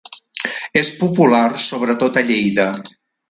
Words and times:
És 0.81 0.89
popular 1.01 1.43
sobretot 1.65 2.19
a 2.23 2.27
Lleida. 2.31 2.69